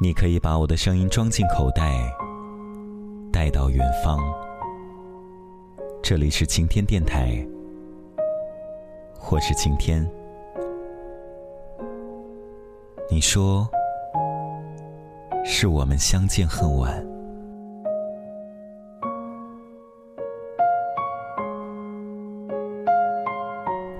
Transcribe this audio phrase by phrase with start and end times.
[0.00, 2.12] 你可以把我的声音装进口袋，
[3.32, 4.18] 带到远方。
[6.02, 7.46] 这里是晴天电台，
[9.30, 10.04] 我是晴天。
[13.08, 13.68] 你说，
[15.44, 16.92] 是我们相见恨晚。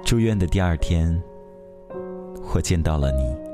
[0.05, 1.23] 住院的第二天，
[2.53, 3.54] 我见到了你。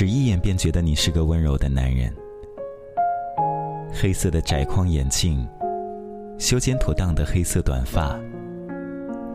[0.00, 2.10] 只一眼便觉得你是个温柔的男人。
[3.92, 5.46] 黑色的窄框眼镜，
[6.38, 8.18] 修剪妥当的黑色短发，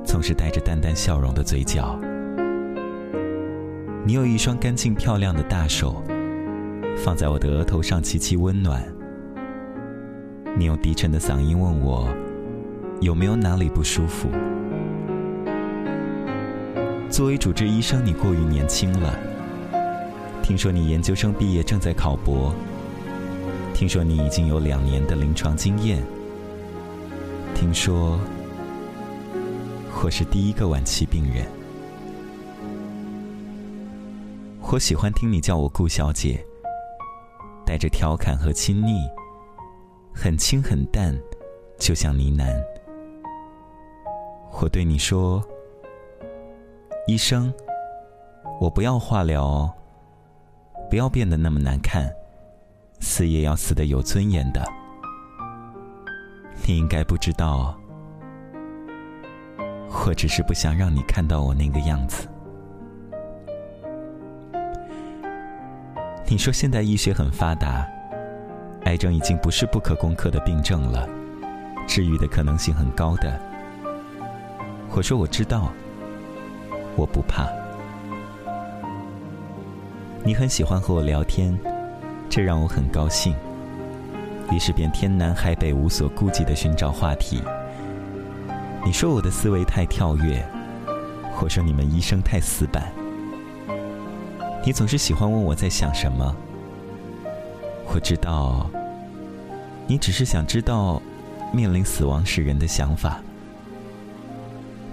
[0.04, 1.96] 总是带着淡淡笑容的嘴角。
[4.08, 6.02] 你有一双干净漂亮的大手，
[6.98, 8.84] 放在我的额头上，极其温暖。
[10.58, 12.10] 你用低沉的嗓音问我，
[13.02, 14.30] 有没有哪里不舒服？
[17.08, 19.16] 作为主治医生，你过于年轻了。
[20.48, 22.54] 听说你研究生毕业，正在考博。
[23.74, 26.06] 听说你已经有两年的临床经验。
[27.56, 28.20] 听说
[30.04, 31.48] 我是第一个晚期病人。
[34.62, 36.46] 我喜欢听你叫我顾小姐，
[37.66, 39.00] 带着调侃和亲昵，
[40.14, 41.20] 很轻很淡，
[41.80, 42.56] 就像呢喃。
[44.62, 45.44] 我对你说
[47.10, 47.52] ：“医生，
[48.62, 49.74] 我不要化疗哦。”
[50.90, 52.10] 不要变得那么难看，
[53.00, 54.64] 死也要死的有尊严的。
[56.66, 57.78] 你应该不知道，
[60.06, 62.28] 我只是不想让你看到我那个样子。
[66.28, 67.86] 你说现代医学很发达，
[68.86, 71.08] 癌症已经不是不可攻克的病症了，
[71.88, 73.40] 治愈的可能性很高的。
[74.92, 75.72] 我说我知道，
[76.96, 77.48] 我不怕。
[80.26, 81.56] 你很喜欢和我聊天，
[82.28, 83.36] 这让我很高兴。
[84.52, 87.44] 于是便天南海北无所顾忌的寻找话题。
[88.84, 90.44] 你说我的思维太跳跃，
[91.40, 92.92] 我说你们医生太死板。
[94.66, 96.36] 你总是喜欢问我在想什么。
[97.94, 98.68] 我知道，
[99.86, 101.00] 你只是想知道
[101.54, 103.22] 面临死亡时人的想法。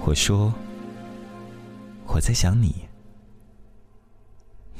[0.05, 0.53] 我说
[2.07, 2.75] 我在想你。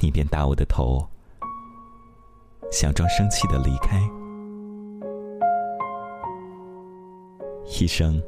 [0.03, 1.01] 你便打我的头，
[2.69, 3.97] 想装生气的离开。
[7.79, 8.21] 医生，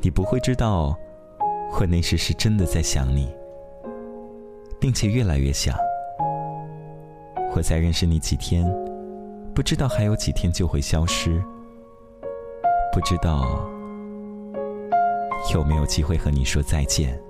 [0.00, 0.96] 你不会知道，
[1.72, 3.28] 我那时是真的在想你，
[4.78, 5.76] 并且越来越想。
[7.56, 8.72] 我才认识你几天，
[9.52, 11.42] 不知道还有几天就会消失，
[12.92, 13.44] 不知道
[15.52, 17.20] 有没有机会和你说再见。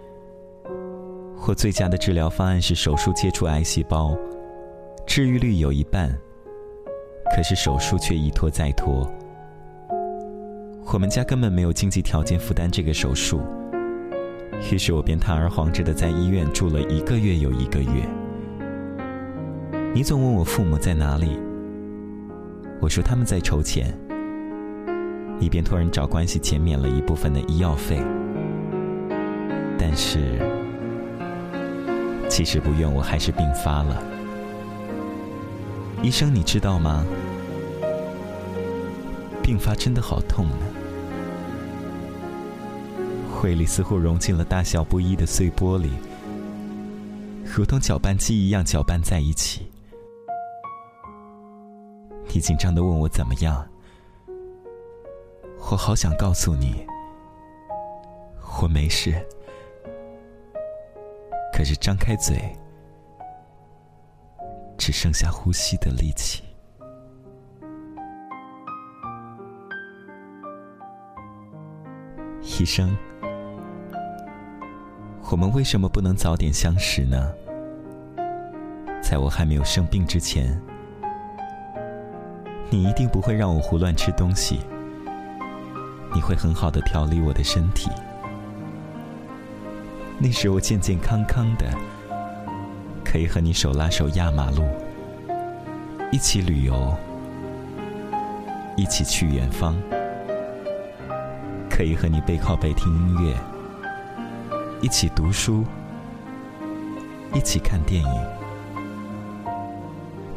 [1.36, 4.16] 或最佳的治疗方案是手术切除癌细胞，
[5.06, 6.10] 治愈率有一半。
[7.34, 9.08] 可是手术却一拖再拖。
[10.92, 13.40] 我们家根本没有经济条件负担这个手术，
[14.72, 18.08] 于是我便堂而皇之的在医院住了一个月又一个月。
[19.92, 21.38] 你总问我父母在哪里，
[22.80, 23.92] 我说他们在筹钱。
[25.38, 28.00] 你便托人找关系减免了一部分的医药费，
[29.78, 30.55] 但是。
[32.36, 34.02] 其实不愿，我还是病发了。
[36.02, 37.02] 医生，你知道吗？
[39.42, 40.56] 病发真的好痛呢。
[43.42, 45.88] 胃里似乎融进了大小不一的碎玻璃，
[47.42, 49.72] 如同搅拌机一样搅拌在一起。
[52.34, 53.66] 你紧张的问我怎么样？
[55.70, 56.84] 我好想告诉你，
[58.60, 59.26] 我没事。
[61.66, 62.56] 可是张开嘴，
[64.78, 66.44] 只剩下呼吸的力气。
[72.40, 72.96] 医生，
[75.28, 77.34] 我们为什么不能早点相识呢？
[79.02, 80.56] 在我还没有生病之前，
[82.70, 84.60] 你一定不会让我胡乱吃东西，
[86.14, 87.90] 你会很好的调理我的身体。
[90.18, 91.66] 那时我健健康康的，
[93.04, 94.64] 可以和你手拉手压马路，
[96.10, 96.96] 一起旅游，
[98.76, 99.76] 一起去远方，
[101.68, 103.36] 可以和你背靠背听音乐，
[104.80, 105.64] 一起读书，
[107.34, 108.26] 一起看电影，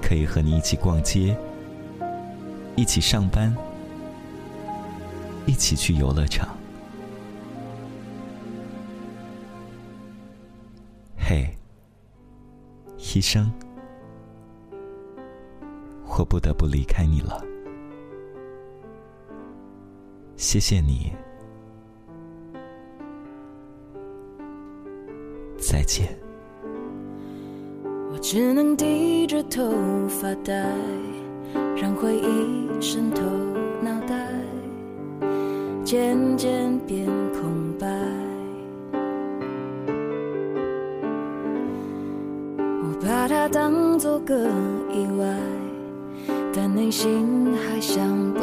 [0.01, 1.37] 可以和你一起逛街，
[2.75, 3.55] 一起上班，
[5.45, 6.58] 一起去游乐场。
[11.31, 11.47] 嘿，
[12.97, 13.51] 医生，
[16.07, 17.45] 我不得不离开你了。
[20.37, 21.11] 谢谢你，
[25.59, 26.17] 再见。
[28.11, 29.71] 我只能低着头
[30.07, 30.67] 发呆，
[31.79, 33.21] 让回忆渗透
[33.83, 34.33] 脑袋，
[35.85, 37.07] 渐渐变
[43.51, 44.35] 当做个
[44.91, 45.25] 意外，
[46.53, 48.39] 但内心还想不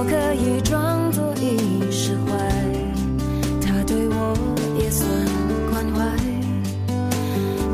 [0.00, 2.32] 我可以装作已释怀，
[3.60, 4.34] 他对我
[4.78, 5.06] 也算
[5.70, 6.16] 关怀，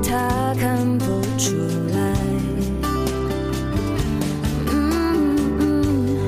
[0.03, 1.05] 他看不
[1.39, 1.55] 出
[1.95, 2.17] 来。
[4.73, 4.75] 嗯
[5.61, 6.19] 嗯，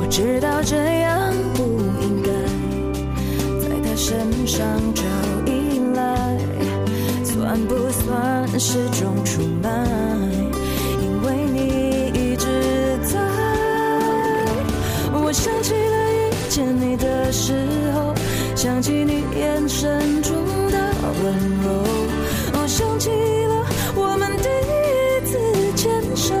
[0.00, 1.64] 我知道这样不
[2.00, 2.30] 应该
[3.60, 5.02] 在他身上找
[5.44, 6.38] 依赖，
[7.24, 9.68] 算不算是种出卖？
[18.62, 20.36] 想起你眼神中
[20.70, 20.76] 的
[21.24, 21.82] 温柔，
[22.52, 23.64] 哦，想起了
[23.96, 25.38] 我们第一次
[25.74, 26.34] 牵手。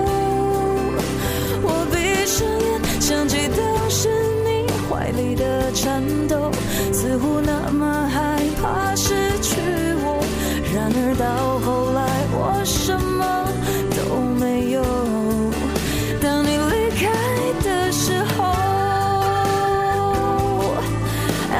[1.62, 1.96] 我闭
[2.26, 4.10] 上眼，想起当时
[4.44, 6.50] 你怀里的颤抖，
[6.92, 9.56] 似乎那么害怕失去
[10.04, 10.22] 我。
[10.74, 11.24] 然而到
[11.64, 13.48] 后来，我什么
[13.96, 14.82] 都没有。
[16.20, 17.08] 当你离开
[17.64, 18.44] 的时候，
[21.50, 21.56] 啊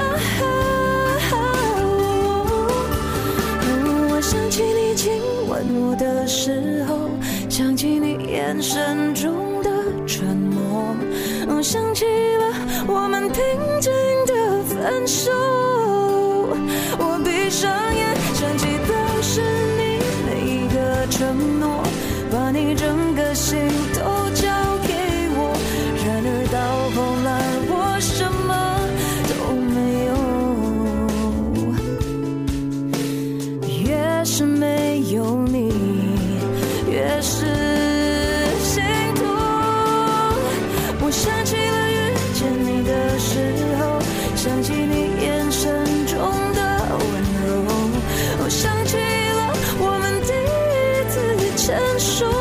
[6.00, 7.11] 的时候，
[7.50, 9.70] 想起你眼神中的
[10.06, 10.97] 沉默，
[11.62, 12.55] 想起了
[12.88, 13.38] 我们平
[13.81, 13.93] 静
[14.26, 15.31] 的分手。
[16.99, 19.43] 我闭上眼，想起当时
[19.76, 21.85] 你每一个承诺，
[22.32, 23.58] 把你整个心
[23.93, 24.00] 都
[24.35, 24.49] 交
[24.88, 24.94] 给
[25.37, 25.53] 我。
[26.06, 26.58] 然而到
[26.96, 27.29] 后来，
[27.69, 28.50] 我什么
[29.29, 29.37] 都
[29.75, 29.76] 没
[30.06, 30.11] 有。
[33.85, 34.69] 越是没
[41.20, 43.37] 想起了遇见你的时
[43.78, 44.00] 候，
[44.34, 46.19] 想起你眼神中
[46.55, 46.61] 的
[46.99, 47.05] 温
[47.44, 47.49] 柔，
[48.43, 51.14] 我想起了我们第一次
[51.58, 52.40] 牵手。